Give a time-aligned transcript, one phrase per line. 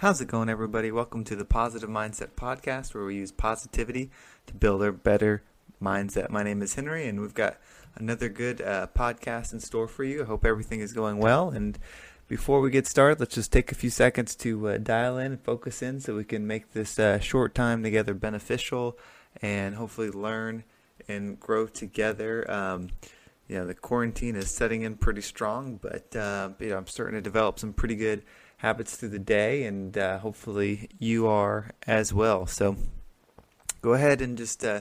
[0.00, 0.92] How's it going, everybody?
[0.92, 4.10] Welcome to the Positive Mindset Podcast, where we use positivity
[4.46, 5.42] to build a better
[5.80, 6.28] mindset.
[6.28, 7.56] My name is Henry, and we've got
[7.94, 10.20] another good uh, podcast in store for you.
[10.20, 11.48] I hope everything is going well.
[11.48, 11.78] And
[12.28, 15.40] before we get started, let's just take a few seconds to uh, dial in and
[15.40, 18.98] focus in so we can make this uh, short time together beneficial
[19.40, 20.64] and hopefully learn
[21.08, 22.44] and grow together.
[22.50, 22.90] Um,
[23.48, 27.14] you know, the quarantine is setting in pretty strong, but uh, you know, I'm starting
[27.14, 28.22] to develop some pretty good
[28.58, 32.46] habits through the day, and uh, hopefully you are as well.
[32.46, 32.76] So
[33.82, 34.80] go ahead and just uh,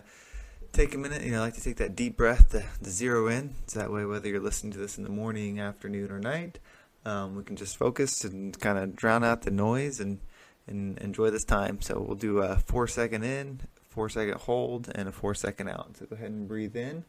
[0.72, 1.22] take a minute.
[1.22, 3.54] You know, I like to take that deep breath to, to, zero in.
[3.68, 6.58] So that way, whether you're listening to this in the morning, afternoon, or night,
[7.06, 10.20] um, we can just focus and kind of drown out the noise and
[10.68, 11.82] and enjoy this time.
[11.82, 13.62] So we'll do a four second in,
[13.92, 15.98] four second hold, and a four second out.
[16.00, 17.06] So go ahead and breathe in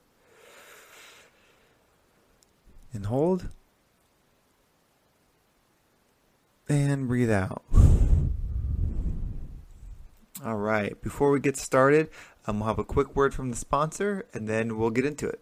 [2.93, 3.49] and hold.
[6.69, 7.63] And breathe out.
[10.45, 12.11] All right, before we get started,
[12.47, 15.41] um, we'll have a quick word from the sponsor and then we'll get into it.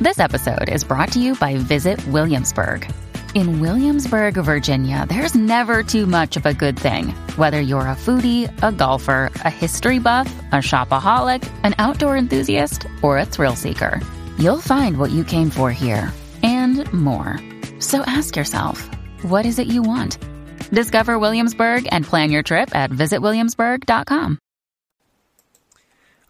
[0.00, 2.90] This episode is brought to you by Visit Williamsburg.
[3.34, 7.08] In Williamsburg, Virginia, there's never too much of a good thing.
[7.36, 13.18] Whether you're a foodie, a golfer, a history buff, a shopaholic, an outdoor enthusiast, or
[13.18, 14.00] a thrill seeker,
[14.38, 17.40] you'll find what you came for here and more.
[17.80, 18.88] So ask yourself,
[19.22, 20.18] what is it you want?
[20.70, 24.38] Discover Williamsburg and plan your trip at visitwilliamsburg.com.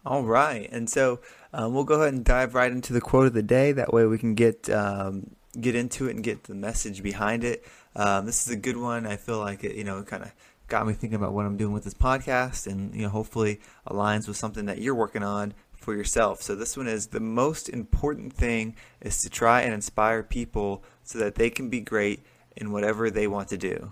[0.05, 1.19] All right, and so
[1.51, 3.71] um, we'll go ahead and dive right into the quote of the day.
[3.71, 7.65] That way, we can get um, get into it and get the message behind it.
[7.95, 9.07] Um, this is a good one.
[9.07, 10.31] I feel like it, you know, kind of
[10.67, 14.27] got me thinking about what I'm doing with this podcast, and you know, hopefully aligns
[14.27, 16.41] with something that you're working on for yourself.
[16.41, 21.19] So this one is the most important thing is to try and inspire people so
[21.19, 23.91] that they can be great in whatever they want to do.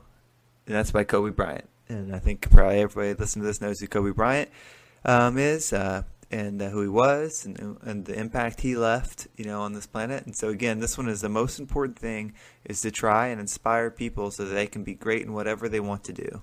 [0.65, 1.69] And that's by Kobe Bryant.
[1.89, 4.49] And I think probably everybody listening to this knows who Kobe Bryant
[5.05, 9.45] um, is uh, and uh, who he was and, and the impact he left, you
[9.45, 10.25] know, on this planet.
[10.25, 12.33] And so again, this one is the most important thing
[12.65, 15.79] is to try and inspire people so that they can be great in whatever they
[15.79, 16.41] want to do.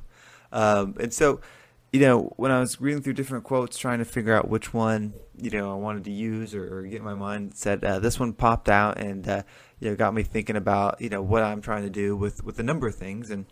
[0.52, 1.40] Um, and so,
[1.92, 5.12] you know, when I was reading through different quotes, trying to figure out which one,
[5.36, 8.32] you know, I wanted to use or, or get my mind set, uh, this one
[8.32, 9.42] popped out and, uh,
[9.80, 12.60] you know, got me thinking about, you know, what I'm trying to do with, with
[12.60, 13.30] a number of things.
[13.30, 13.44] And,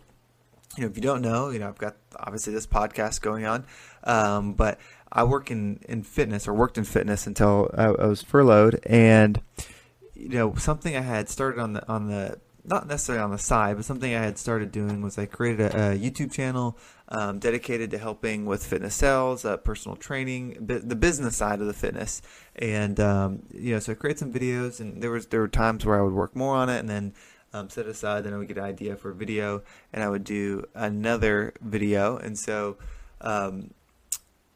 [0.77, 3.65] you know, if you don't know, you know, I've got obviously this podcast going on,
[4.05, 4.79] um, but
[5.11, 8.79] I work in, in fitness or worked in fitness until I, I was furloughed.
[8.85, 9.41] And,
[10.13, 12.39] you know, something I had started on the, on the,
[12.69, 15.93] not necessarily on the side, but something I had started doing was I created a,
[15.93, 16.77] a YouTube channel
[17.09, 21.73] um, dedicated to helping with fitness sales, uh, personal training, the business side of the
[21.73, 22.21] fitness.
[22.55, 25.85] And um, you know, so I created some videos, and there was there were times
[25.85, 27.13] where I would work more on it, and then
[27.53, 30.23] um, set aside, then I would get an idea for a video, and I would
[30.23, 32.17] do another video.
[32.17, 32.77] And so
[33.21, 33.71] um,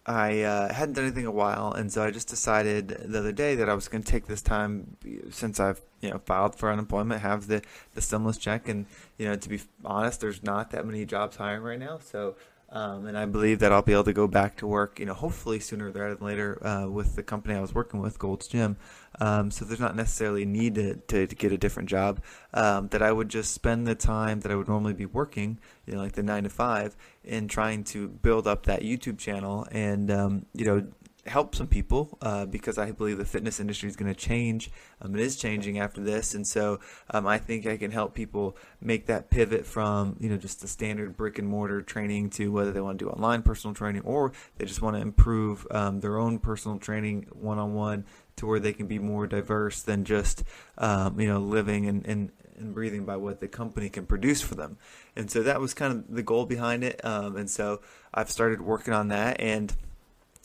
[0.05, 3.31] I uh, hadn't done anything in a while, and so I just decided the other
[3.31, 4.97] day that I was going to take this time
[5.31, 7.61] since I've you know filed for unemployment, have the
[7.93, 8.85] the stimulus check, and
[9.17, 12.35] you know to be honest, there's not that many jobs hiring right now, so.
[12.73, 15.13] Um, and I believe that I'll be able to go back to work, you know,
[15.13, 18.77] hopefully sooner rather than later uh, with the company I was working with, Gold's Gym.
[19.21, 22.19] Um, so there's not necessarily need to, to, to, get a different job.
[22.51, 25.93] Um, that I would just spend the time that I would normally be working, you
[25.93, 30.09] know, like the nine to five, in trying to build up that YouTube channel and
[30.09, 30.87] um, you know
[31.25, 34.69] help some people uh, because I believe the fitness industry is going to change.
[35.01, 36.79] Um, it is changing after this, and so
[37.11, 40.67] um, I think I can help people make that pivot from you know just the
[40.67, 44.33] standard brick and mortar training to whether they want to do online personal training or
[44.57, 48.59] they just want to improve um, their own personal training one on one to where
[48.59, 50.43] they can be more diverse than just
[50.77, 54.53] um, you know living and, and and breathing by what the company can produce for
[54.53, 54.77] them.
[55.15, 57.03] And so that was kind of the goal behind it.
[57.03, 57.81] Um, and so
[58.13, 59.73] I've started working on that and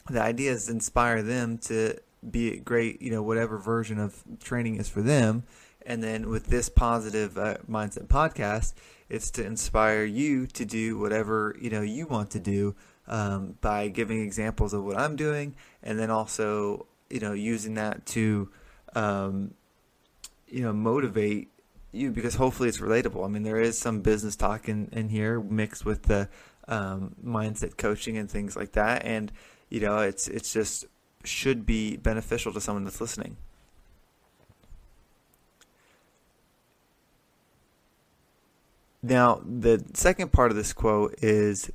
[0.08, 1.96] the idea is inspire them to
[2.28, 5.44] be great, you know, whatever version of training is for them.
[5.86, 8.74] And then with this positive uh, mindset podcast,
[9.08, 12.74] it's to inspire you to do whatever you know you want to do
[13.06, 18.04] um, by giving examples of what I'm doing, and then also you know using that
[18.06, 18.50] to
[18.94, 19.54] um,
[20.46, 21.48] you know motivate
[21.92, 23.24] you because hopefully it's relatable.
[23.24, 26.28] I mean, there is some business talk in, in here mixed with the
[26.66, 29.32] um, mindset coaching and things like that, and
[29.68, 30.86] you know, it's it's just
[31.24, 33.36] should be beneficial to someone that's listening.
[39.02, 41.70] Now, the second part of this quote is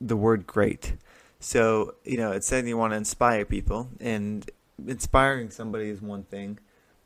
[0.00, 0.94] the word great.
[1.38, 4.48] So, you know, it's saying you want to inspire people, and
[4.86, 6.58] inspiring somebody is one thing,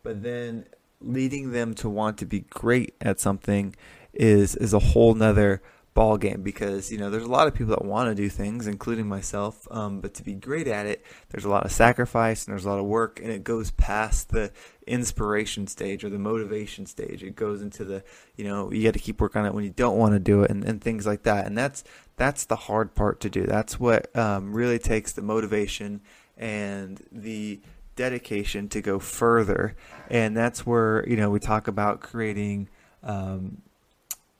[0.02, 0.66] but then
[1.00, 3.74] leading them to want to be great at something
[4.12, 5.62] is is a whole nother
[5.92, 8.66] ball game because you know there's a lot of people that want to do things,
[8.66, 9.66] including myself.
[9.70, 12.68] Um, but to be great at it, there's a lot of sacrifice and there's a
[12.68, 14.52] lot of work, and it goes past the
[14.86, 17.22] inspiration stage or the motivation stage.
[17.22, 18.04] It goes into the
[18.36, 20.42] you know you got to keep working on it when you don't want to do
[20.42, 21.46] it, and, and things like that.
[21.46, 21.82] And that's
[22.16, 23.44] that's the hard part to do.
[23.44, 26.02] That's what um, really takes the motivation
[26.36, 27.60] and the
[27.96, 29.76] dedication to go further.
[30.08, 32.68] And that's where you know we talk about creating.
[33.02, 33.62] Um,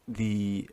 [0.06, 0.68] the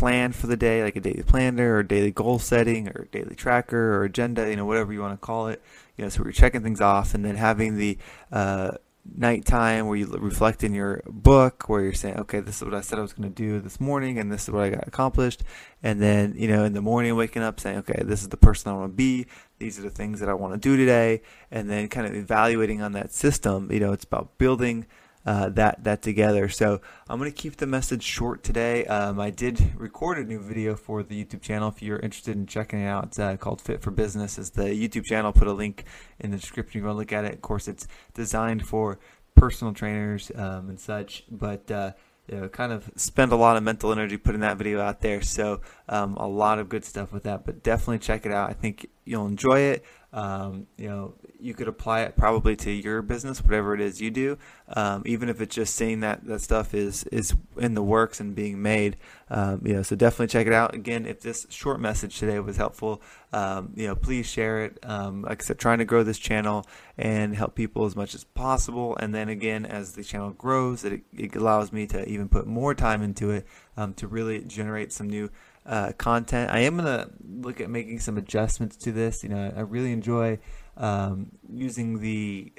[0.00, 3.94] plan for the day, like a daily planner or daily goal setting or daily tracker
[3.94, 5.62] or agenda, you know, whatever you want to call it.
[5.96, 7.98] You know, so we're checking things off and then having the
[8.32, 8.70] uh,
[9.14, 12.80] nighttime where you reflect in your book where you're saying, okay, this is what I
[12.80, 15.42] said I was going to do this morning and this is what I got accomplished.
[15.82, 18.72] And then, you know, in the morning waking up saying, okay, this is the person
[18.72, 19.26] I want to be.
[19.58, 21.20] These are the things that I want to do today.
[21.50, 24.86] And then kind of evaluating on that system, you know, it's about building–
[25.26, 26.48] uh, that that together.
[26.48, 28.86] So I'm going to keep the message short today.
[28.86, 31.68] Um, I did record a new video for the YouTube channel.
[31.68, 34.38] If you're interested in checking it out, it's uh, called Fit for Business.
[34.38, 35.32] Is the YouTube channel?
[35.32, 35.84] Put a link
[36.18, 36.80] in the description.
[36.80, 37.34] You go look at it.
[37.34, 38.98] Of course, it's designed for
[39.34, 41.92] personal trainers um, and such, but uh,
[42.28, 45.20] you know, kind of spend a lot of mental energy putting that video out there.
[45.22, 48.50] So um, a lot of good stuff with that, but definitely check it out.
[48.50, 49.84] I think you'll enjoy it.
[50.12, 54.10] Um, you know, you could apply it probably to your business, whatever it is you
[54.10, 54.38] do.
[54.68, 58.34] Um, even if it's just seeing that that stuff is is in the works and
[58.34, 58.96] being made.
[59.28, 60.74] Um, you know, so definitely check it out.
[60.74, 63.02] Again, if this short message today was helpful,
[63.32, 64.78] um, you know, please share it.
[64.82, 66.66] Um, like I said, trying to grow this channel
[66.98, 68.96] and help people as much as possible.
[68.96, 72.74] And then again, as the channel grows, it, it allows me to even put more
[72.74, 73.46] time into it
[73.76, 75.30] um, to really generate some new
[75.66, 76.50] uh, content.
[76.50, 77.10] I am gonna
[77.40, 79.22] look at making some adjustments to this.
[79.22, 80.38] You know, I really enjoy
[80.76, 82.52] um, using the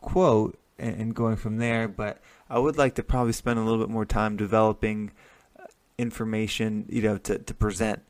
[0.00, 3.80] quote and, and, going from there, but I would like to probably spend a little
[3.80, 5.10] bit more time developing
[5.58, 5.64] uh,
[5.98, 8.02] information, you know, to, to present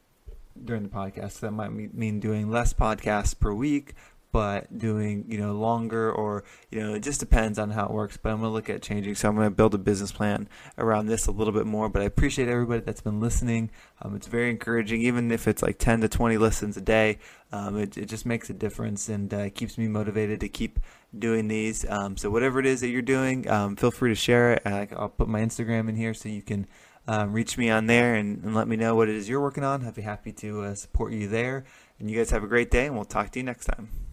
[0.63, 1.33] during the podcast.
[1.33, 3.95] So that might mean doing less podcasts per week,
[4.33, 8.17] but doing you know longer or you know it just depends on how it works
[8.17, 10.49] but i'm going to look at changing so i'm going to build a business plan
[10.79, 13.71] around this a little bit more but i appreciate everybody that's been listening
[14.03, 17.19] um, it's very encouraging even if it's like 10 to 20 listens a day
[17.53, 20.79] um, it, it just makes a difference and uh, keeps me motivated to keep
[21.19, 24.53] doing these um, so whatever it is that you're doing um, feel free to share
[24.53, 26.67] it i'll put my instagram in here so you can
[27.09, 29.65] um, reach me on there and, and, let me know what it is you're working
[29.65, 29.85] on.
[29.85, 31.65] I'd be happy to uh, support you there.
[31.99, 34.10] And you guys have a great day, and we'll talk to you next time.